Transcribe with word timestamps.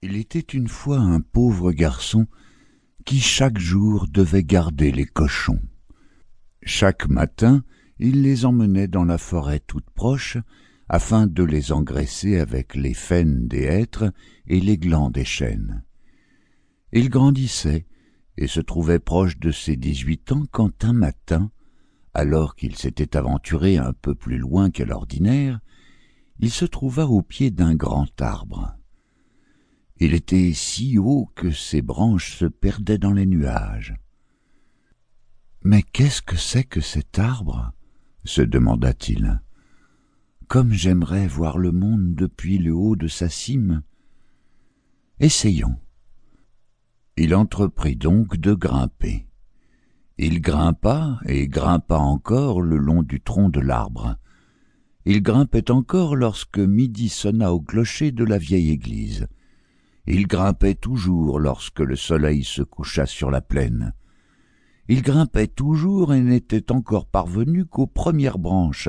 Il 0.00 0.14
était 0.14 0.38
une 0.38 0.68
fois 0.68 0.98
un 0.98 1.20
pauvre 1.20 1.72
garçon 1.72 2.28
qui 3.04 3.18
chaque 3.18 3.58
jour 3.58 4.06
devait 4.06 4.44
garder 4.44 4.92
les 4.92 5.06
cochons. 5.06 5.60
Chaque 6.62 7.08
matin, 7.08 7.64
il 7.98 8.22
les 8.22 8.44
emmenait 8.44 8.86
dans 8.86 9.04
la 9.04 9.18
forêt 9.18 9.58
toute 9.58 9.90
proche, 9.90 10.38
afin 10.88 11.26
de 11.26 11.42
les 11.42 11.72
engraisser 11.72 12.38
avec 12.38 12.76
les 12.76 12.94
faines 12.94 13.48
des 13.48 13.64
hêtres 13.64 14.12
et 14.46 14.60
les 14.60 14.78
glands 14.78 15.10
des 15.10 15.24
chênes. 15.24 15.82
Il 16.92 17.10
grandissait 17.10 17.84
et 18.36 18.46
se 18.46 18.60
trouvait 18.60 19.00
proche 19.00 19.38
de 19.40 19.50
ses 19.50 19.74
dix-huit 19.74 20.30
ans 20.30 20.44
quand 20.52 20.84
un 20.84 20.92
matin, 20.92 21.50
alors 22.14 22.54
qu'il 22.54 22.76
s'était 22.76 23.16
aventuré 23.16 23.78
un 23.78 23.92
peu 23.92 24.14
plus 24.14 24.38
loin 24.38 24.70
qu'à 24.70 24.84
l'ordinaire, 24.84 25.58
il 26.38 26.50
se 26.50 26.66
trouva 26.66 27.08
au 27.08 27.20
pied 27.20 27.50
d'un 27.50 27.74
grand 27.74 28.22
arbre. 28.22 28.77
Il 30.00 30.14
était 30.14 30.52
si 30.54 30.96
haut 30.96 31.30
que 31.34 31.50
ses 31.50 31.82
branches 31.82 32.36
se 32.36 32.44
perdaient 32.44 32.98
dans 32.98 33.12
les 33.12 33.26
nuages. 33.26 33.94
Mais 35.64 35.82
qu'est-ce 35.82 36.22
que 36.22 36.36
c'est 36.36 36.64
que 36.64 36.80
cet 36.80 37.18
arbre? 37.18 37.72
se 38.24 38.42
demanda-t-il. 38.42 39.40
Comme 40.46 40.72
j'aimerais 40.72 41.26
voir 41.26 41.58
le 41.58 41.72
monde 41.72 42.14
depuis 42.14 42.58
le 42.58 42.74
haut 42.74 42.94
de 42.94 43.08
sa 43.08 43.28
cime. 43.28 43.82
Essayons. 45.18 45.76
Il 47.16 47.34
entreprit 47.34 47.96
donc 47.96 48.36
de 48.36 48.54
grimper. 48.54 49.26
Il 50.18 50.40
grimpa 50.40 51.18
et 51.26 51.48
grimpa 51.48 51.96
encore 51.96 52.60
le 52.60 52.76
long 52.76 53.02
du 53.02 53.20
tronc 53.20 53.48
de 53.48 53.60
l'arbre. 53.60 54.16
Il 55.04 55.22
grimpait 55.22 55.70
encore 55.70 56.16
lorsque 56.16 56.58
midi 56.58 57.08
sonna 57.08 57.52
au 57.52 57.60
clocher 57.60 58.12
de 58.12 58.24
la 58.24 58.38
vieille 58.38 58.70
église. 58.70 59.26
Il 60.10 60.26
grimpait 60.26 60.74
toujours 60.74 61.38
lorsque 61.38 61.80
le 61.80 61.94
soleil 61.94 62.42
se 62.42 62.62
coucha 62.62 63.04
sur 63.04 63.30
la 63.30 63.42
plaine. 63.42 63.92
Il 64.88 65.02
grimpait 65.02 65.48
toujours 65.48 66.14
et 66.14 66.22
n'était 66.22 66.72
encore 66.72 67.04
parvenu 67.04 67.66
qu'aux 67.66 67.86
premières 67.86 68.38
branches, 68.38 68.88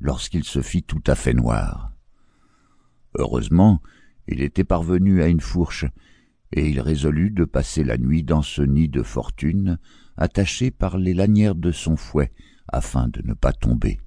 lorsqu'il 0.00 0.44
se 0.44 0.60
fit 0.60 0.82
tout 0.82 1.02
à 1.06 1.14
fait 1.14 1.32
noir. 1.32 1.92
Heureusement, 3.14 3.80
il 4.28 4.42
était 4.42 4.64
parvenu 4.64 5.22
à 5.22 5.28
une 5.28 5.40
fourche, 5.40 5.86
et 6.52 6.68
il 6.68 6.78
résolut 6.78 7.30
de 7.30 7.46
passer 7.46 7.82
la 7.82 7.96
nuit 7.96 8.22
dans 8.22 8.42
ce 8.42 8.60
nid 8.60 8.90
de 8.90 9.02
fortune, 9.02 9.78
attaché 10.18 10.70
par 10.70 10.98
les 10.98 11.14
lanières 11.14 11.54
de 11.54 11.72
son 11.72 11.96
fouet, 11.96 12.32
afin 12.68 13.08
de 13.08 13.22
ne 13.24 13.32
pas 13.32 13.54
tomber. 13.54 13.98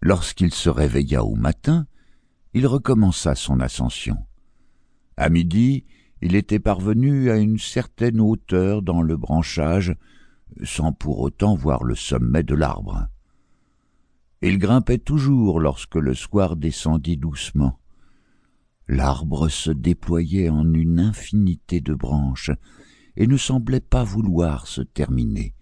Lorsqu'il 0.00 0.54
se 0.54 0.70
réveilla 0.70 1.22
au 1.22 1.34
matin, 1.34 1.86
il 2.54 2.66
recommença 2.66 3.34
son 3.34 3.60
ascension. 3.60 4.16
À 5.16 5.28
midi, 5.28 5.84
il 6.20 6.36
était 6.36 6.60
parvenu 6.60 7.30
à 7.30 7.36
une 7.36 7.58
certaine 7.58 8.20
hauteur 8.20 8.82
dans 8.82 9.02
le 9.02 9.16
branchage, 9.16 9.94
sans 10.62 10.92
pour 10.92 11.20
autant 11.20 11.54
voir 11.54 11.84
le 11.84 11.94
sommet 11.94 12.42
de 12.42 12.54
l'arbre. 12.54 13.08
Il 14.40 14.58
grimpait 14.58 14.98
toujours 14.98 15.60
lorsque 15.60 15.96
le 15.96 16.14
soir 16.14 16.56
descendit 16.56 17.16
doucement. 17.16 17.78
L'arbre 18.88 19.48
se 19.48 19.70
déployait 19.70 20.48
en 20.48 20.72
une 20.74 21.00
infinité 21.00 21.80
de 21.80 21.94
branches 21.94 22.50
et 23.16 23.26
ne 23.26 23.36
semblait 23.36 23.80
pas 23.80 24.04
vouloir 24.04 24.66
se 24.66 24.82
terminer. 24.82 25.54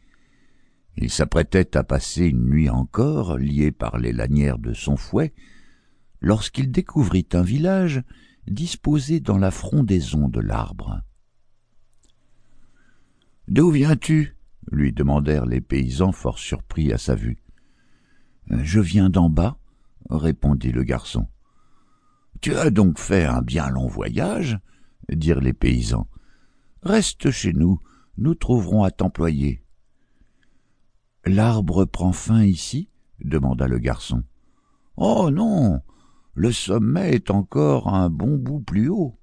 Il 0.97 1.11
s'apprêtait 1.11 1.77
à 1.77 1.84
passer 1.84 2.27
une 2.27 2.48
nuit 2.48 2.71
encore, 2.71 3.39
lié 3.39 3.71
par 3.71 3.98
les 3.98 4.12
lanières 4.12 4.59
de 4.59 4.73
son 4.73 4.97
fouet, 4.97 5.33
lorsqu'il 6.21 6.71
découvrit 6.71 7.28
un 7.33 7.43
village 7.43 8.03
disposé 8.51 9.20
dans 9.20 9.39
la 9.39 9.51
frondaison 9.51 10.29
de 10.29 10.41
l'arbre. 10.41 11.03
D'où 13.48 13.70
viens-tu? 13.70 14.37
lui 14.70 14.93
demandèrent 14.93 15.47
les 15.47 15.61
paysans 15.61 16.12
fort 16.12 16.39
surpris 16.39 16.93
à 16.93 16.98
sa 16.98 17.15
vue. 17.15 17.38
Je 18.50 18.81
viens 18.81 19.11
d'en 19.11 19.31
bas, 19.31 19.56
répondit 20.11 20.72
le 20.72 20.84
garçon. 20.84 21.27
Tu 22.41 22.55
as 22.55 22.71
donc 22.71 22.99
fait 22.99 23.25
un 23.25 23.43
bien 23.43 23.69
long 23.69 23.87
voyage, 23.87 24.59
dirent 25.11 25.41
les 25.41 25.53
paysans. 25.53 26.09
Reste 26.82 27.31
chez 27.31 27.53
nous, 27.53 27.81
nous 28.19 28.34
trouverons 28.34 28.84
à 28.84 28.91
t'employer. 28.91 29.62
L'arbre 31.25 31.84
prend 31.84 32.12
fin 32.12 32.43
ici? 32.44 32.88
demanda 33.21 33.67
le 33.67 33.78
garçon. 33.78 34.25
Oh 34.97 35.31
non, 35.31 35.81
le 36.35 36.53
sommet 36.53 37.13
est 37.13 37.31
encore 37.31 37.89
un 37.89 38.09
bon 38.11 38.37
bout 38.37 38.61
plus 38.61 38.89
haut. 38.89 39.19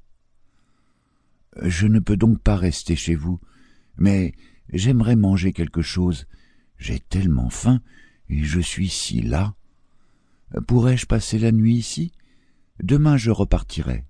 Je 1.62 1.88
ne 1.88 2.00
peux 2.00 2.18
donc 2.18 2.42
pas 2.42 2.56
rester 2.56 2.96
chez 2.96 3.16
vous, 3.16 3.40
mais 3.98 4.34
j'aimerais 4.72 5.16
manger 5.16 5.54
quelque 5.54 5.82
chose. 5.82 6.28
J'ai 6.78 7.00
tellement 7.00 7.50
faim 7.50 7.82
et 8.30 8.44
je 8.44 8.60
suis 8.60 8.90
si 8.90 9.22
las. 9.22 9.54
Pourrais-je 10.68 11.06
passer 11.06 11.40
la 11.40 11.52
nuit 11.52 11.76
ici? 11.76 12.12
Demain 12.82 13.18
je 13.18 13.32
repartirai. 13.32 14.06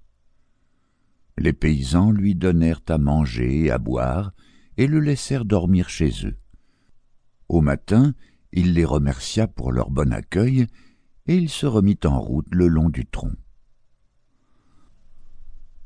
Les 1.38 1.54
paysans 1.54 2.12
lui 2.12 2.36
donnèrent 2.36 2.82
à 2.90 2.98
manger 2.98 3.66
et 3.66 3.72
à 3.72 3.78
boire, 3.78 4.34
et 4.76 4.88
le 4.88 5.00
laissèrent 5.00 5.46
dormir 5.46 5.90
chez 5.90 6.12
eux. 6.26 6.36
Au 7.48 7.62
matin, 7.62 8.14
il 8.52 8.74
les 8.74 8.86
remercia 8.86 9.48
pour 9.48 9.72
leur 9.72 9.90
bon 9.90 10.12
accueil, 10.12 10.68
et 11.28 11.36
il 11.36 11.50
se 11.50 11.66
remit 11.66 12.00
en 12.06 12.20
route 12.20 12.48
le 12.52 12.68
long 12.68 12.90
du 12.90 13.06
tronc. 13.06 13.34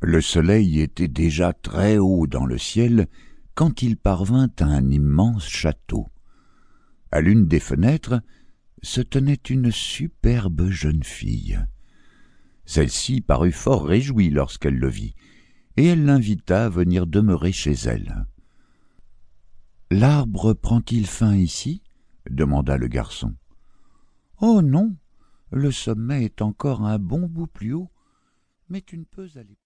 Le 0.01 0.21
soleil 0.21 0.79
était 0.79 1.07
déjà 1.07 1.53
très 1.53 1.97
haut 1.97 2.27
dans 2.27 2.45
le 2.45 2.57
ciel 2.57 3.07
quand 3.53 3.81
il 3.81 3.97
parvint 3.97 4.49
à 4.59 4.65
un 4.65 4.89
immense 4.89 5.47
château. 5.47 6.07
À 7.11 7.21
l'une 7.21 7.47
des 7.47 7.59
fenêtres 7.59 8.21
se 8.81 9.01
tenait 9.01 9.41
une 9.49 9.71
superbe 9.71 10.69
jeune 10.69 11.03
fille. 11.03 11.59
Celle-ci 12.65 13.21
parut 13.21 13.51
fort 13.51 13.85
réjouie 13.85 14.29
lorsqu'elle 14.29 14.77
le 14.77 14.87
vit, 14.87 15.13
et 15.77 15.85
elle 15.85 16.05
l'invita 16.05 16.65
à 16.65 16.69
venir 16.69 17.05
demeurer 17.05 17.51
chez 17.51 17.73
elle. 17.73 18.25
L'arbre 19.89 20.53
prend-il 20.53 21.05
fin 21.05 21.35
ici? 21.35 21.83
demanda 22.29 22.77
le 22.77 22.87
garçon. 22.87 23.35
Oh 24.39 24.61
non, 24.61 24.95
le 25.51 25.71
sommet 25.71 26.23
est 26.23 26.41
encore 26.41 26.83
un 26.83 26.97
bon 26.97 27.27
bout 27.27 27.47
plus 27.47 27.73
haut, 27.73 27.91
mais 28.69 28.81
tu 28.81 28.97
ne 28.97 29.03
peux 29.03 29.27
aller 29.35 29.57